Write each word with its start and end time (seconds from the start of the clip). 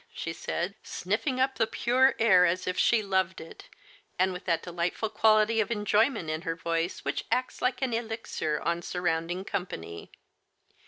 "she 0.21 0.33
said, 0.33 0.73
sniffing 0.81 1.39
up 1.39 1.53
the 1.59 1.67
pure 1.67 2.15
air 2.17 2.43
as 2.43 2.65
if 2.65 2.75
she 2.75 3.03
loved 3.03 3.39
it, 3.39 3.69
and 4.17 4.33
with 4.33 4.45
that 4.45 4.63
deh'ghtful 4.63 5.13
quality 5.13 5.59
of 5.59 5.69
enjoyment 5.69 6.27
in 6.27 6.41
her 6.41 6.55
voice 6.55 7.05
which 7.05 7.25
acts 7.31 7.61
like 7.61 7.83
an 7.83 7.93
elixir 7.93 8.59
on 8.63 8.81
surrounding 8.81 9.45
company. 9.45 10.09